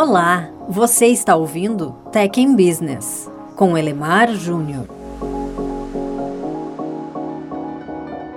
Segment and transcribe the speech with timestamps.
[0.00, 4.86] Olá, você está ouvindo Tech in Business com Elemar Júnior.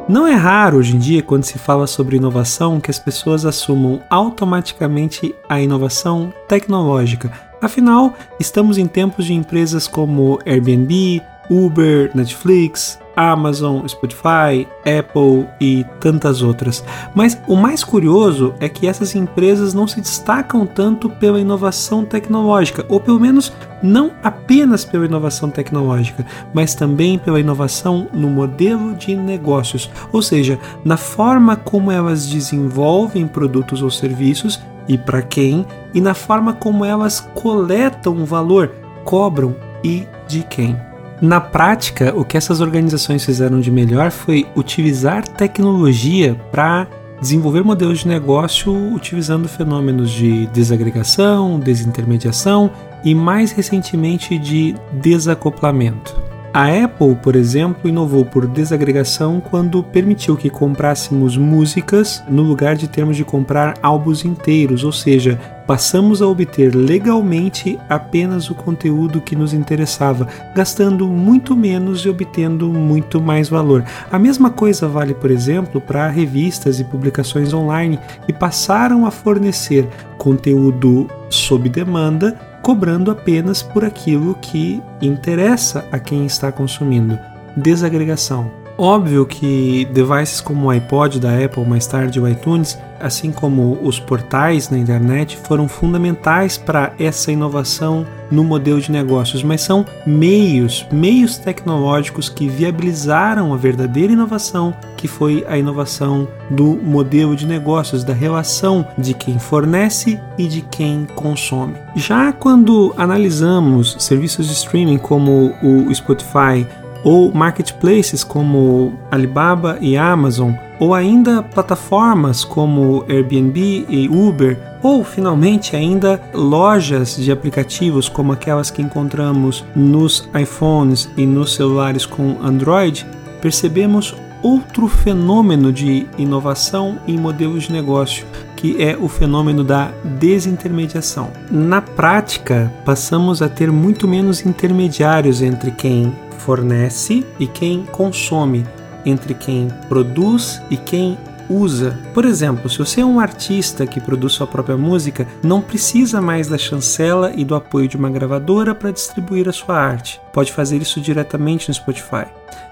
[0.09, 4.01] Não é raro hoje em dia, quando se fala sobre inovação, que as pessoas assumam
[4.09, 7.31] automaticamente a inovação tecnológica.
[7.61, 16.41] Afinal, estamos em tempos de empresas como Airbnb, Uber, Netflix, Amazon, Spotify, Apple e tantas
[16.41, 16.83] outras.
[17.13, 22.85] Mas o mais curioso é que essas empresas não se destacam tanto pela inovação tecnológica,
[22.89, 29.15] ou pelo menos não apenas pela inovação tecnológica, mas também pela inovação no modelo de
[29.15, 36.01] negócios, ou seja, na forma como elas desenvolvem produtos ou serviços e para quem, e
[36.01, 38.71] na forma como elas coletam valor,
[39.03, 40.90] cobram e de quem.
[41.21, 46.87] Na prática, o que essas organizações fizeram de melhor foi utilizar tecnologia para
[47.21, 52.71] desenvolver modelos de negócio utilizando fenômenos de desagregação, desintermediação
[53.05, 56.30] e, mais recentemente, de desacoplamento.
[56.53, 62.89] A Apple, por exemplo, inovou por desagregação quando permitiu que comprássemos músicas no lugar de
[62.89, 69.33] termos de comprar álbuns inteiros, ou seja, passamos a obter legalmente apenas o conteúdo que
[69.33, 73.85] nos interessava, gastando muito menos e obtendo muito mais valor.
[74.11, 79.87] A mesma coisa vale, por exemplo, para revistas e publicações online que passaram a fornecer
[80.17, 87.17] conteúdo sob demanda cobrando apenas por aquilo que interessa a quem está consumindo.
[87.57, 88.60] Desagregação.
[88.83, 93.99] Óbvio que devices como o iPod da Apple, mais tarde o iTunes, assim como os
[93.99, 100.87] portais na internet, foram fundamentais para essa inovação no modelo de negócios, mas são meios,
[100.91, 108.03] meios tecnológicos que viabilizaram a verdadeira inovação, que foi a inovação do modelo de negócios,
[108.03, 111.75] da relação de quem fornece e de quem consome.
[111.95, 116.65] Já quando analisamos serviços de streaming como o Spotify,
[117.03, 125.75] ou marketplaces como Alibaba e Amazon, ou ainda plataformas como Airbnb e Uber, ou finalmente
[125.75, 133.05] ainda lojas de aplicativos como aquelas que encontramos nos iPhones e nos celulares com Android,
[133.41, 138.25] percebemos outro fenômeno de inovação em modelos de negócio,
[138.55, 141.31] que é o fenômeno da desintermediação.
[141.49, 146.11] Na prática, passamos a ter muito menos intermediários entre quem
[146.45, 148.65] fornece e quem consome,
[149.05, 151.17] entre quem produz e quem
[151.51, 151.99] usa.
[152.13, 156.47] Por exemplo, se você é um artista que produz sua própria música, não precisa mais
[156.47, 160.21] da chancela e do apoio de uma gravadora para distribuir a sua arte.
[160.31, 162.25] Pode fazer isso diretamente no Spotify.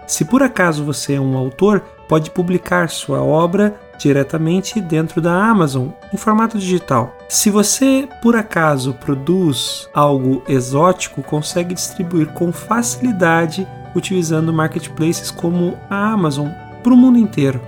[0.08, 5.90] Se por acaso você é um autor, pode publicar sua obra diretamente dentro da Amazon
[6.12, 7.16] em formato digital.
[7.28, 16.12] Se você por acaso produz algo exótico, consegue distribuir com facilidade utilizando marketplaces como a
[16.12, 16.50] Amazon
[16.82, 17.62] para o mundo inteiro.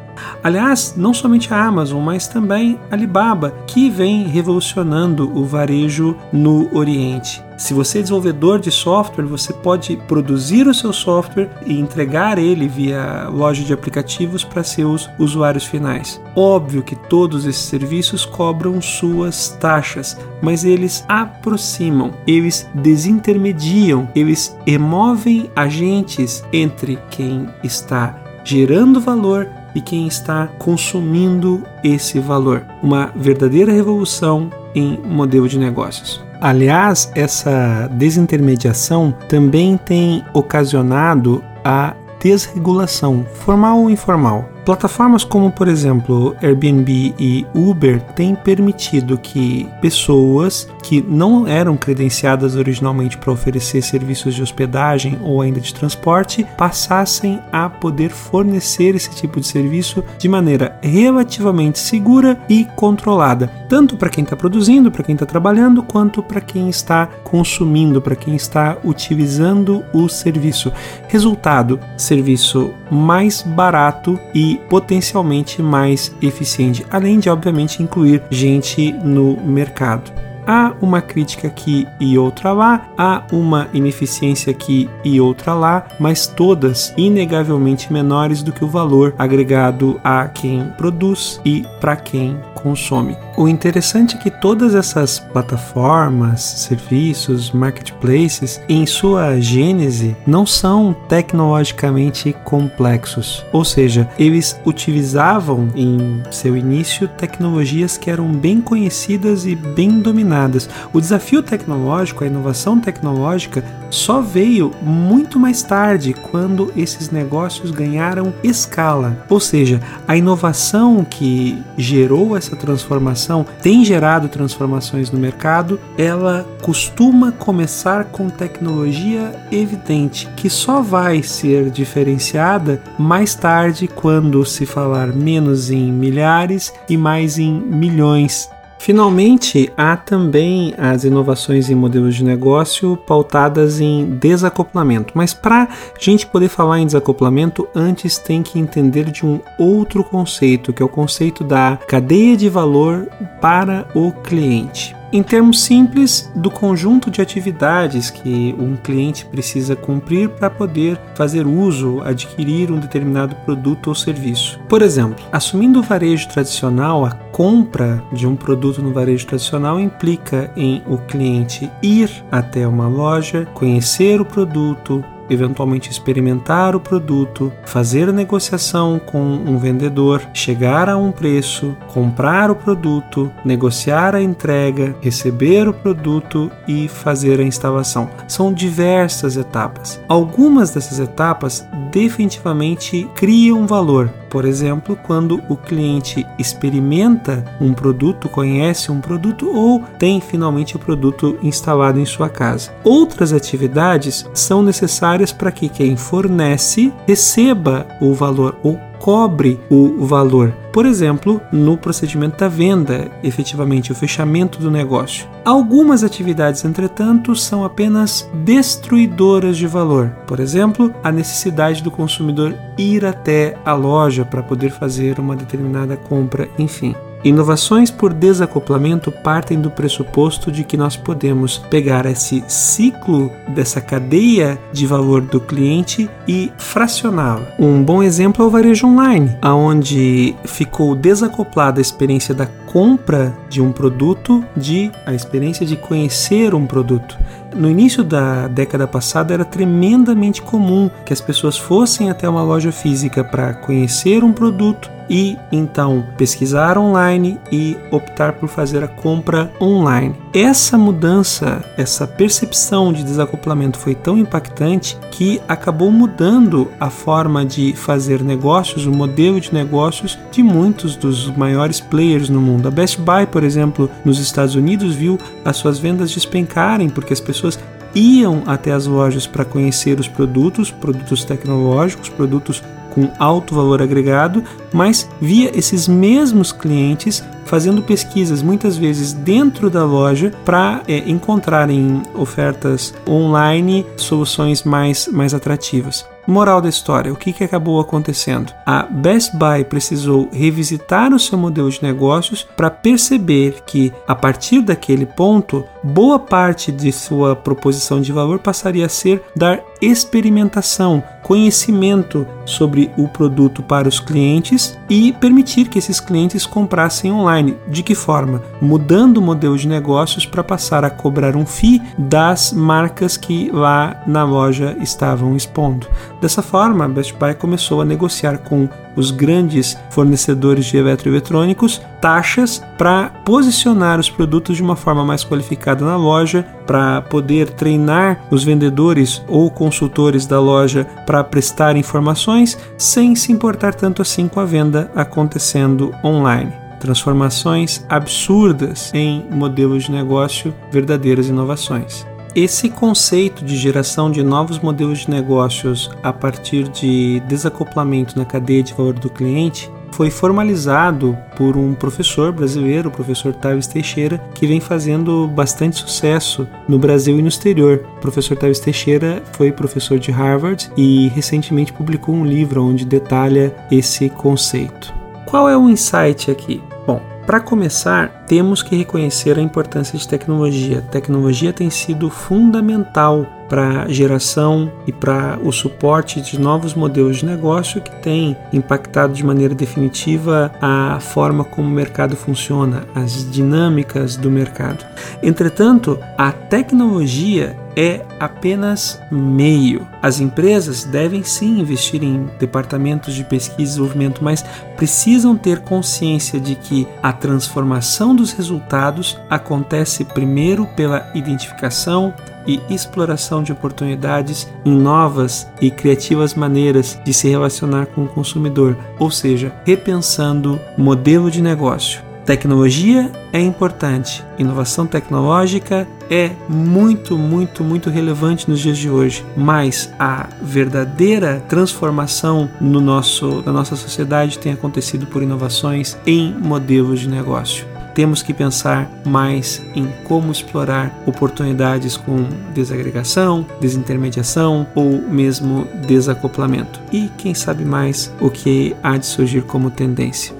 [0.43, 6.73] Aliás, não somente a Amazon, mas também a Alibaba, que vem revolucionando o varejo no
[6.75, 7.43] Oriente.
[7.61, 12.67] Se você é desenvolvedor de software, você pode produzir o seu software e entregar ele
[12.67, 16.19] via loja de aplicativos para seus usuários finais.
[16.35, 25.51] Óbvio que todos esses serviços cobram suas taxas, mas eles aproximam, eles desintermediam, eles removem
[25.55, 32.63] agentes entre quem está gerando valor e quem está consumindo esse valor.
[32.81, 36.23] Uma verdadeira revolução em modelo de negócios.
[36.39, 44.49] Aliás, essa desintermediação também tem ocasionado a desregulação, formal ou informal.
[44.65, 52.55] Plataformas como, por exemplo, Airbnb e Uber têm permitido que pessoas que não eram credenciadas
[52.55, 59.09] originalmente para oferecer serviços de hospedagem ou ainda de transporte passassem a poder fornecer esse
[59.11, 65.03] tipo de serviço de maneira relativamente segura e controlada, tanto para quem está produzindo, para
[65.03, 70.71] quem está trabalhando, quanto para quem está consumindo, para quem está utilizando o serviço.
[71.07, 80.11] Resultado: serviço mais barato e potencialmente mais eficiente, além de, obviamente, incluir gente no mercado.
[80.45, 86.25] Há uma crítica aqui e outra lá, há uma ineficiência aqui e outra lá, mas
[86.25, 93.15] todas inegavelmente menores do que o valor agregado a quem produz e para quem consome.
[93.37, 102.35] O interessante é que todas essas plataformas, serviços, marketplaces, em sua gênese, não são tecnologicamente
[102.43, 103.45] complexos.
[103.53, 110.69] Ou seja, eles utilizavam em seu início tecnologias que eram bem conhecidas e bem dominadas.
[110.91, 118.33] O desafio tecnológico, a inovação tecnológica, só veio muito mais tarde, quando esses negócios ganharam
[118.43, 119.25] escala.
[119.29, 123.20] Ou seja, a inovação que gerou essa transformação
[123.61, 131.69] tem gerado transformações no mercado, ela costuma começar com tecnologia evidente, que só vai ser
[131.69, 138.49] diferenciada mais tarde quando se falar menos em milhares e mais em milhões
[138.81, 145.13] Finalmente, há também as inovações em modelos de negócio pautadas em desacoplamento.
[145.15, 145.67] Mas para a
[145.99, 150.85] gente poder falar em desacoplamento, antes tem que entender de um outro conceito, que é
[150.85, 153.07] o conceito da cadeia de valor
[153.39, 160.29] para o cliente em termos simples, do conjunto de atividades que um cliente precisa cumprir
[160.29, 164.59] para poder fazer uso, adquirir um determinado produto ou serviço.
[164.69, 170.51] Por exemplo, assumindo o varejo tradicional, a compra de um produto no varejo tradicional implica
[170.55, 178.11] em o cliente ir até uma loja, conhecer o produto, eventualmente experimentar o produto, fazer
[178.11, 185.67] negociação com um vendedor, chegar a um preço, comprar o produto, negociar a entrega, receber
[185.67, 188.09] o produto e fazer a instalação.
[188.27, 190.01] São diversas etapas.
[190.07, 198.91] Algumas dessas etapas definitivamente criam valor, por exemplo, quando o cliente experimenta um produto, conhece
[198.91, 202.71] um produto ou tem finalmente o produto instalado em sua casa.
[202.83, 210.53] Outras atividades são necessárias para que quem fornece receba o valor ou cobre o valor.
[210.71, 215.27] Por exemplo, no procedimento da venda, efetivamente o fechamento do negócio.
[215.43, 220.09] Algumas atividades, entretanto, são apenas destruidoras de valor.
[220.27, 225.97] Por exemplo, a necessidade do consumidor ir até a loja para poder fazer uma determinada
[225.97, 226.95] compra, enfim.
[227.23, 234.57] Inovações por desacoplamento partem do pressuposto de que nós podemos pegar esse ciclo dessa cadeia
[234.73, 237.45] de valor do cliente e fracioná-lo.
[237.59, 243.61] Um bom exemplo é o varejo online, aonde ficou desacoplada a experiência da compra de
[243.61, 247.19] um produto de a experiência de conhecer um produto.
[247.55, 252.71] No início da década passada era tremendamente comum que as pessoas fossem até uma loja
[252.71, 259.51] física para conhecer um produto e então pesquisar online e optar por fazer a compra
[259.59, 260.15] online.
[260.33, 267.73] Essa mudança, essa percepção de desacoplamento foi tão impactante que acabou mudando a forma de
[267.73, 272.69] fazer negócios, o modelo de negócios de muitos dos maiores players no mundo.
[272.69, 277.19] A Best Buy, por exemplo, nos Estados Unidos viu as suas vendas despencarem porque as
[277.19, 277.59] pessoas
[277.93, 284.43] iam até as lojas para conhecer os produtos, produtos tecnológicos, produtos com alto valor agregado,
[284.71, 292.01] mas via esses mesmos clientes fazendo pesquisas muitas vezes dentro da loja para é, encontrarem
[292.13, 296.05] ofertas online soluções mais, mais atrativas.
[296.27, 298.53] Moral da história: o que, que acabou acontecendo?
[298.65, 304.61] A Best Buy precisou revisitar o seu modelo de negócios para perceber que, a partir
[304.61, 312.27] daquele ponto, boa parte de sua proposição de valor passaria a ser dar experimentação, conhecimento
[312.43, 317.55] sobre o produto para os clientes e permitir que esses clientes comprassem online.
[317.69, 318.43] De que forma?
[318.61, 324.03] Mudando o modelo de negócios para passar a cobrar um FII das marcas que lá
[324.05, 325.87] na loja estavam expondo.
[326.19, 332.63] Dessa forma, a Best Buy começou a negociar com os grandes fornecedores de eletroeletrônicos taxas
[332.77, 338.43] para posicionar os produtos de uma forma mais qualificada na loja, para poder treinar os
[338.43, 344.45] vendedores ou consultores da loja para prestar informações, sem se importar tanto assim com a
[344.45, 352.07] venda acontecendo online transformações absurdas em modelos de negócio, verdadeiras inovações.
[352.33, 358.63] Esse conceito de geração de novos modelos de negócios a partir de desacoplamento na cadeia
[358.63, 364.47] de valor do cliente foi formalizado por um professor brasileiro, o professor Tavis Teixeira, que
[364.47, 367.83] vem fazendo bastante sucesso no Brasil e no exterior.
[367.97, 373.53] O professor Tavis Teixeira foi professor de Harvard e recentemente publicou um livro onde detalha
[373.69, 374.93] esse conceito.
[375.25, 376.63] Qual é o insight aqui?
[376.87, 380.81] Bom, para começar, temos que reconhecer a importância de tecnologia.
[380.91, 387.81] Tecnologia tem sido fundamental para geração e para o suporte de novos modelos de negócio
[387.81, 394.31] que têm impactado de maneira definitiva a forma como o mercado funciona, as dinâmicas do
[394.31, 394.85] mercado.
[395.21, 399.87] Entretanto, a tecnologia é apenas meio.
[400.01, 404.43] As empresas devem sim investir em departamentos de pesquisa e desenvolvimento, mas
[404.77, 412.13] precisam ter consciência de que a transformação dos resultados acontece primeiro pela identificação
[412.45, 418.77] e exploração de oportunidades em novas e criativas maneiras de se relacionar com o consumidor,
[418.99, 422.11] ou seja, repensando modelo de negócio.
[422.25, 429.91] Tecnologia é importante, inovação tecnológica é muito, muito, muito relevante nos dias de hoje, mas
[429.97, 437.09] a verdadeira transformação no nosso, na nossa sociedade tem acontecido por inovações em modelos de
[437.09, 437.70] negócio.
[437.93, 446.79] Temos que pensar mais em como explorar oportunidades com desagregação, desintermediação ou mesmo desacoplamento.
[446.91, 450.33] E quem sabe mais o que há de surgir como tendência.